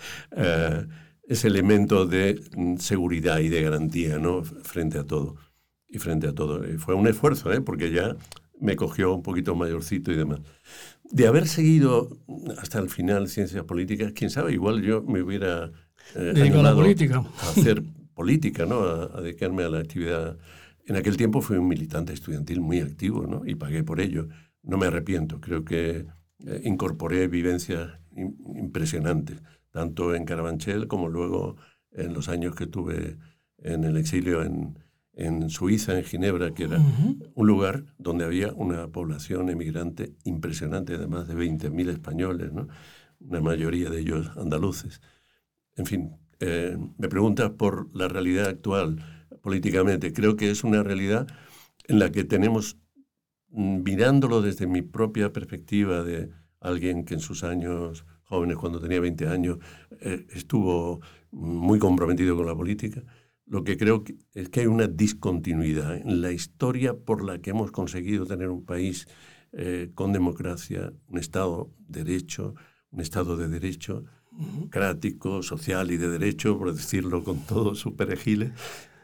[1.28, 4.44] ese elemento de mm, seguridad y de garantía ¿no?
[4.44, 5.36] frente a todo.
[5.88, 6.64] y frente a todo.
[6.80, 7.62] fue un esfuerzo, ¿eh?
[7.62, 8.16] porque ya
[8.60, 10.42] me cogió un poquito mayorcito y demás.
[11.04, 12.10] De haber seguido
[12.58, 15.72] hasta el final ciencias políticas, quién sabe, igual yo me hubiera
[16.16, 17.24] eh, a la política.
[17.42, 18.82] A hacer política, ¿no?
[18.82, 20.38] A, dedicarme a la actividad.
[20.86, 23.46] En aquel tiempo fui un militante estudiantil muy activo, ¿no?
[23.46, 24.28] Y pagué por ello.
[24.64, 26.06] No me arrepiento, creo que
[26.46, 29.42] eh, incorporé vivencias impresionantes,
[29.72, 31.58] tanto en Carabanchel como luego
[31.92, 33.18] en los años que tuve
[33.60, 34.78] en el exilio en,
[35.18, 36.80] en Suiza, en Ginebra, que era
[37.34, 42.68] un lugar donde había una población emigrante impresionante, de más de 20.000 españoles, ¿no?
[43.20, 45.02] una mayoría de ellos andaluces.
[45.76, 49.04] En fin, eh, me preguntas por la realidad actual
[49.42, 50.14] políticamente.
[50.14, 51.28] Creo que es una realidad
[51.88, 52.78] en la que tenemos,
[53.50, 59.00] mm, mirándolo desde mi propia perspectiva de alguien que en sus años jóvenes, cuando tenía
[59.00, 59.58] 20 años,
[60.00, 61.02] eh, estuvo
[61.32, 63.04] muy comprometido con la política,
[63.48, 67.72] lo que creo es que hay una discontinuidad en la historia por la que hemos
[67.72, 69.08] conseguido tener un país
[69.54, 72.56] eh, con democracia, un Estado de derecho,
[72.92, 78.52] un Estado de derecho democrático, social y de derecho, por decirlo con todos sus perejiles.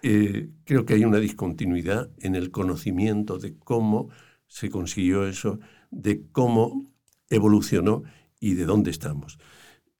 [0.03, 4.09] Eh, creo que hay una discontinuidad en el conocimiento de cómo
[4.47, 6.83] se consiguió eso, de cómo
[7.29, 8.03] evolucionó
[8.39, 9.39] y de dónde estamos.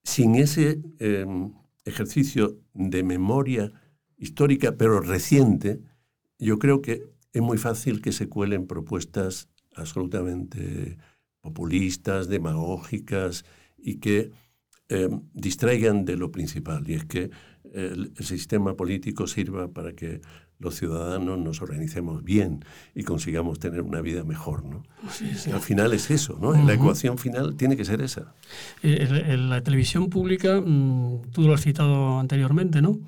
[0.03, 1.53] Sin ese em,
[1.85, 3.71] ejercicio de memoria
[4.17, 5.81] histórica, pero reciente,
[6.39, 10.97] yo creo que es muy fácil que se cuelen propuestas absolutamente
[11.41, 13.45] populistas, demagógicas
[13.77, 14.31] y que
[14.89, 17.31] eh, distraigan de lo principal, y es que
[17.73, 20.21] el, sistema político sirva para que
[20.59, 22.63] los ciudadanos nos organicemos bien
[22.95, 24.63] y consigamos tener una vida mejor.
[24.63, 24.83] ¿no?
[25.53, 26.53] Al final es eso, ¿no?
[26.53, 28.33] La ecuación final tiene que ser esa.
[28.81, 32.99] Eh, la televisión pública, mm, tú lo has citado anteriormente, ¿no?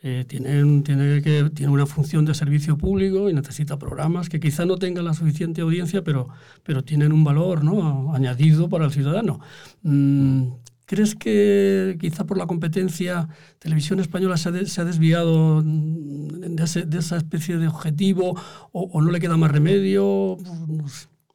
[0.00, 4.64] Eh, tiene, tiene, que, tiene una función de servicio público y necesita programas que quizá
[4.64, 6.28] no tengan la suficiente audiencia, pero,
[6.62, 8.14] pero tienen un valor ¿no?
[8.14, 9.40] añadido para el ciudadano.
[9.82, 10.50] Mm,
[10.86, 16.48] ¿Crees que quizá por la competencia Televisión Española se ha, desviado de,
[16.86, 18.40] de, esa especie de objetivo
[18.72, 20.38] o, o, no le queda más remedio?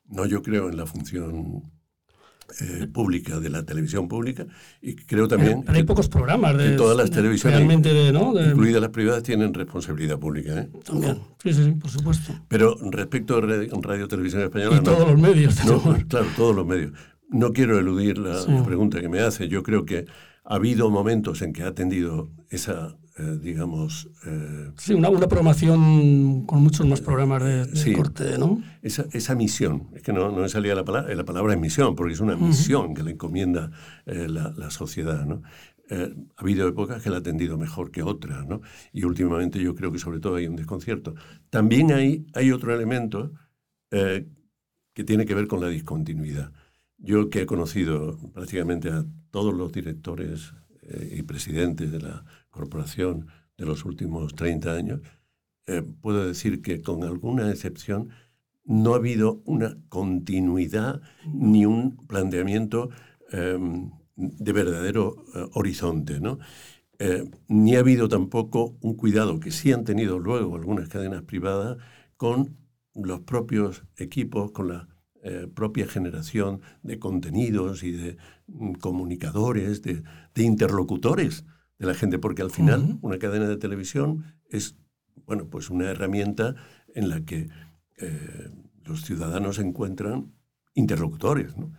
[0.08, 1.64] No, yo creo en la función
[2.62, 4.46] eh, pública, de la televisión pública,
[4.82, 5.64] y creo también...
[5.64, 6.72] Pero, hay pocos programas de...
[6.72, 8.34] todas las televisiones, realmente de, ¿no?
[8.40, 10.62] incluidas las privadas, tienen responsabilidad pública.
[10.62, 10.70] ¿eh?
[10.84, 12.34] También, sí, sí, por supuesto.
[12.48, 14.78] Pero respecto a Radio, Televisión Española...
[14.78, 15.56] Y todos los medios.
[16.08, 16.92] claro, todos los medios.
[17.30, 19.48] No quiero eludir la, pregunta que me hace.
[19.48, 20.06] Yo creo que
[20.46, 24.10] ha habido momentos en que ha atendido esa eh, digamos...
[24.26, 28.64] Eh, sí, una, una, programación con muchos más programas de, corte, ¿no?
[28.82, 31.96] Esa, esa, misión, es que no, no me salía la palabra, la palabra es misión,
[31.96, 33.70] porque es una misión que le encomienda
[34.08, 35.44] eh, la, la, sociedad, ¿no?
[35.92, 38.62] ha habido épocas que la ha atendido mejor que otras, ¿no?
[38.92, 41.14] Y últimamente yo creo que sobre todo hay un desconcierto.
[41.52, 43.32] También hay, hay otro elemento
[43.92, 46.52] que tiene que ver con la discontinuidad.
[46.98, 50.54] Yo que he conocido prácticamente a todos los directores
[51.12, 55.02] y presidentes de la corporación de los últimos 30 años,
[55.66, 58.10] eh, puedo decir que con alguna excepción
[58.64, 62.90] no ha habido una continuidad ni un planteamiento
[63.32, 66.40] em, de verdadero eh, horizonte, ¿no?
[67.00, 71.78] Eh, ni ha habido tampoco un cuidado que sí han tenido luego algunas cadenas privadas
[72.16, 72.56] con
[72.94, 74.88] los propios equipos, con la
[75.56, 80.04] propia generación de contenidos y de mm, comunicadores, de
[80.36, 81.46] interlocutores
[81.84, 84.78] de la gente, porque al final una cadena de televisión es
[85.26, 86.56] bueno, pues una herramienta
[86.96, 87.50] en la que
[87.98, 88.50] eh,
[88.84, 90.34] los ciudadanos encuentran
[90.74, 91.72] interlocutores, ¿no?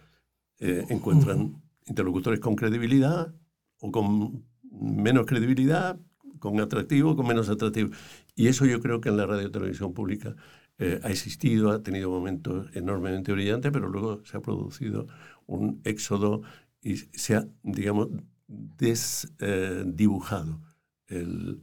[0.59, 3.35] Eh, encuentran interlocutores con credibilidad
[3.81, 5.99] o con menos credibilidad,
[6.39, 7.91] con atractivo, con menos atractivo.
[8.35, 10.37] Y eso yo creo que en la radio televisión pública
[10.79, 15.07] eh, ha existido, ha tenido momentos enormemente brillantes, pero luego se ha producido
[15.47, 16.43] un éxodo
[16.81, 18.09] y se ha, digamos,
[18.47, 20.61] desdibujado
[21.09, 21.63] el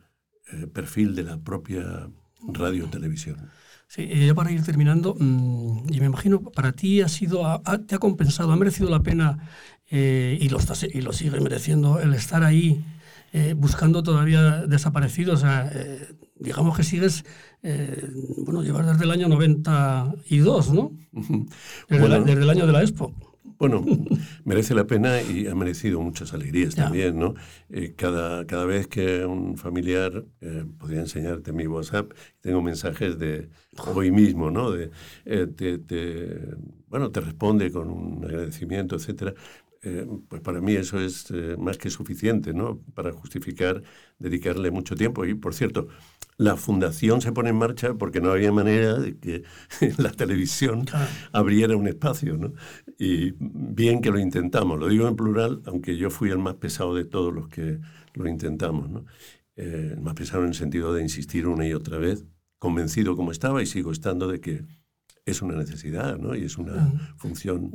[0.51, 2.09] eh, perfil de la propia
[2.53, 3.49] radio televisión.
[3.87, 7.95] Sí, y ya para ir terminando, mm, y me imagino, para ti ha sido, te
[7.95, 9.49] ha compensado, ha merecido la pena
[9.89, 10.59] eh, y, lo
[10.93, 12.83] y lo sigue mereciendo el estar ahí
[13.33, 15.43] eh, buscando todavía desaparecidos.
[16.39, 17.25] digamos que sigues,
[18.37, 20.91] bueno, llevas desde el año 92, ¿no?
[21.89, 23.13] Desde, desde el año de la Expo.
[23.43, 23.83] Bueno,
[24.45, 27.33] merece la pena y ha merecido muchas alegrías también, ¿no?
[27.69, 33.49] Eh, cada, cada vez que un familiar, eh, podría enseñarte mi WhatsApp, tengo mensajes de
[33.95, 34.71] hoy mismo, ¿no?
[34.71, 34.91] De,
[35.25, 35.79] eh, te,
[36.87, 39.33] bueno, te responde con un agradecimiento, etcétera.
[39.83, 42.81] eh, pues para mí eso es más que suficiente, ¿no?
[42.93, 43.81] Para justificar
[44.21, 45.25] dedicarle mucho tiempo.
[45.25, 45.87] Y, por cierto,
[46.37, 49.43] la fundación se pone en marcha porque no había manera de que
[49.97, 50.85] la televisión
[51.31, 52.53] abriera un espacio, ¿no?
[52.97, 54.79] Y bien que lo intentamos.
[54.79, 57.79] Lo digo en plural, aunque yo fui el más pesado de todos los que
[58.13, 59.05] lo intentamos, ¿no?
[59.55, 62.25] Eh, el más pesado en el sentido de insistir una y otra vez,
[62.57, 64.63] convencido como estaba y sigo estando de que
[65.25, 66.35] es una necesidad, ¿no?
[66.35, 67.71] Y es una función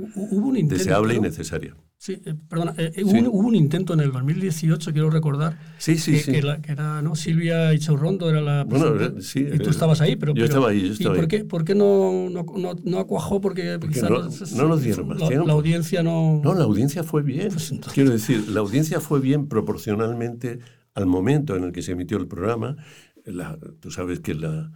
[0.68, 1.76] deseable y necesaria.
[1.98, 6.22] Sí, eh, perdona, eh, eh, Hubo, un intento en el 2018, quiero recordar, sí, sí,
[6.22, 7.16] que, que, era, ¿no?
[7.16, 10.35] Silvia Ichaurrondo era la bueno, sí, y tú estabas ahí, pero...
[10.35, 13.40] Yo estaba ahí, yo estaba ¿Y por qué, por qué no, no, no, no, acuajó?
[13.40, 15.46] Porque, no, no, nos dieron más la, tiempo.
[15.46, 16.42] La audiencia no...
[16.44, 17.48] No, la audiencia fue bien.
[17.48, 20.59] Pues quiero decir, la audiencia fue bien proporcionalmente
[20.94, 22.76] al momento en el que se emitió el programa.
[23.24, 24.70] La, tú sabes que la,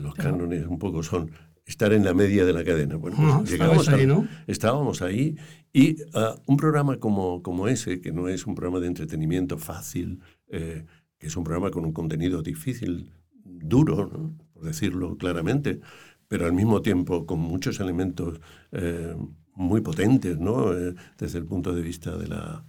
[0.00, 1.30] los cánones un poco son
[1.64, 2.96] estar en la media de la cadena.
[2.96, 4.28] Bueno, pues llegamos ahí, ¿no?
[4.46, 5.36] Estábamos ahí
[5.72, 10.20] y uh, un programa como, como ese, que no es un programa de entretenimiento fácil,
[10.48, 10.84] eh,
[11.18, 13.10] que es un programa con un contenido difícil,
[13.44, 14.36] duro, ¿no?
[14.52, 15.80] por decirlo claramente,
[16.28, 18.40] pero al mismo tiempo con muchos elementos
[18.72, 19.14] eh,
[19.54, 20.72] muy potentes ¿no?
[20.72, 22.64] Eh, desde el punto de vista de la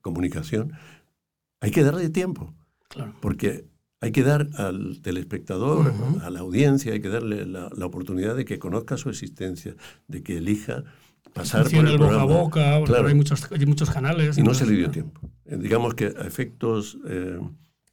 [0.00, 0.72] comunicación,
[1.60, 2.54] hay que darle tiempo.
[2.88, 3.14] Claro.
[3.20, 3.66] Porque
[4.04, 8.58] hay que dar al telespectador, a la audiencia, hay que darle la, oportunidad de que
[8.58, 9.74] conozca su existencia,
[10.08, 10.84] de que elija
[11.32, 13.08] pasar por el, el boca a boca, claro.
[13.08, 14.36] hay, muchos, hay muchos canales.
[14.36, 15.20] Y no se le dio tiempo.
[15.46, 17.40] Eh, digamos que a efectos eh,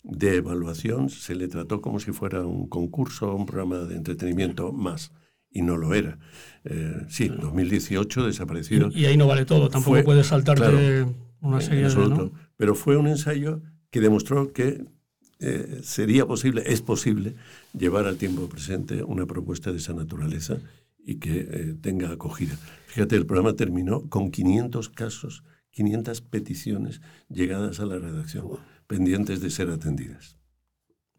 [0.03, 5.13] de evaluación se le trató como si fuera un concurso, un programa de entretenimiento más.
[5.53, 6.17] Y no lo era.
[6.65, 8.89] Eh, sí, 2018 desapareció.
[8.93, 11.95] Y, y, ahí no vale todo, tampoco fue, puedes saltarte claro, una serie de...
[11.95, 12.31] ¿no?
[12.57, 14.85] Pero fue un ensayo que demostró que
[15.41, 17.35] eh, sería posible, es posible,
[17.77, 20.57] llevar al tiempo presente una propuesta de esa naturaleza
[21.03, 22.55] y que eh, tenga acogida.
[22.87, 28.47] Fíjate, el programa terminó con 500 casos, 500 peticiones llegadas a la redacción,
[28.87, 30.37] pendientes de ser atendidas.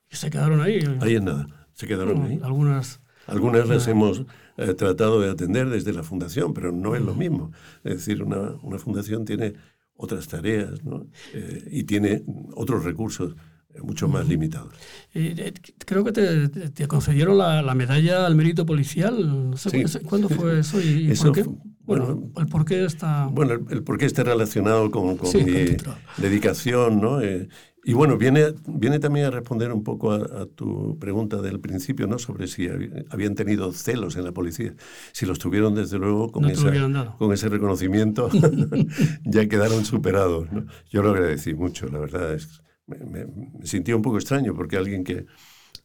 [0.08, 0.80] ¿Y se quedaron ahí?
[1.00, 2.40] Ahí en nada, se quedaron ahí.
[2.42, 3.00] Algunas...
[3.26, 4.24] Algunas las hemos
[4.56, 7.52] eh, tratado de atender desde la fundación, pero no es lo mismo.
[7.84, 9.54] Es decir, una, una fundación tiene
[9.94, 11.06] otras tareas ¿no?
[11.32, 13.36] eh, y tiene otros recursos
[13.82, 14.74] mucho más limitados.
[15.14, 15.52] Eh,
[15.86, 19.50] creo que te, te concedieron la, la, medalla al mérito policial.
[19.50, 19.98] No sé sí.
[20.00, 21.44] cuándo fue eso y, eso por qué.
[21.44, 21.54] Fue,
[21.84, 23.26] bueno, el por qué está.
[23.26, 27.20] Bueno, el, el por qué está relacionado con, con Sí, mi con dedicación, ¿no?
[27.20, 27.48] Eh,
[27.84, 32.06] y bueno, viene, viene también a responder un poco a, a, tu pregunta del principio,
[32.06, 32.20] ¿no?
[32.20, 34.74] Sobre si hab- habían tenido celos en la policía.
[35.12, 38.28] Si los tuvieron, desde luego, con, No esa- con ese reconocimiento,
[39.24, 40.66] ya quedaron superados, ¿no?
[40.90, 42.34] Yo lo agradecí mucho, la verdad.
[42.34, 42.62] Es,
[43.00, 45.26] me, me, me sentía un poco extraño porque alguien que,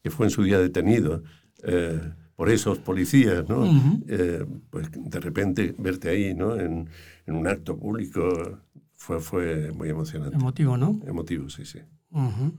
[0.04, 1.24] que fue en su día detenido
[1.64, 2.00] eh,
[2.36, 3.62] por esos policías, ¿no?
[3.62, 4.04] Ujú.
[4.08, 6.56] Eh, pues de repente verte ahí, ¿no?
[6.56, 6.90] En,
[7.26, 8.60] en un acto público
[8.96, 10.36] fue, fue muy emocionante.
[10.36, 11.00] Emotivo, ¿no?
[11.06, 11.80] Emotivo, sí, sí.
[12.12, 12.54] Ujú.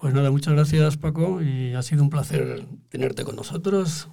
[0.00, 4.08] Pues nada, muchas gracias Paco y ha sido un placer tenerte con nosotros.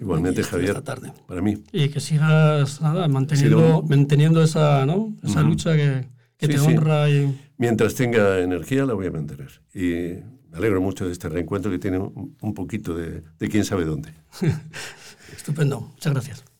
[0.00, 1.12] Igualmente, esta- Javier, Esta tarde.
[1.26, 1.62] para mí.
[1.72, 5.14] Y que sigas nada, manteniendo, manteniendo esa, ¿no?
[5.22, 5.48] esa Ujú.
[5.50, 6.66] lucha que, que Sí, te sí.
[6.66, 9.60] honra y Mientras tenga energía, la voy a mantener.
[9.72, 10.18] Y
[10.50, 14.12] me alegro mucho de este reencuentro que tiene un, poquito de, de quién sabe dónde.
[15.36, 15.80] estupendo.
[15.80, 16.53] Muchas gracias.